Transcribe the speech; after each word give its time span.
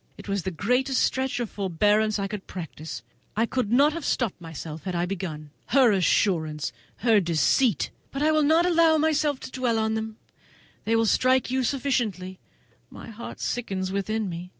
It 0.17 0.27
was 0.27 0.41
the 0.41 0.49
greatest 0.49 0.99
stretch 0.99 1.39
of 1.39 1.47
forbearance 1.47 2.17
I 2.17 2.27
could 2.27 2.47
practise. 2.47 3.03
I 3.37 3.45
could 3.45 3.71
not 3.71 3.93
have 3.93 4.03
stopped 4.03 4.41
myself 4.41 4.85
had 4.85 4.95
I 4.95 5.05
begun. 5.05 5.51
Her 5.67 5.91
assurance! 5.91 6.73
her 7.05 7.19
deceit! 7.19 7.91
but 8.09 8.23
I 8.23 8.31
will 8.31 8.41
not 8.41 8.65
allow 8.65 8.97
myself 8.97 9.39
to 9.41 9.51
dwell 9.51 9.77
on 9.77 9.93
them; 9.93 10.17
they 10.85 10.95
will 10.95 11.05
strike 11.05 11.51
you 11.51 11.63
sufficiently. 11.63 12.39
My 12.89 13.11
heart 13.11 13.39
sickens 13.39 13.91
within 13.91 14.27
me. 14.27 14.49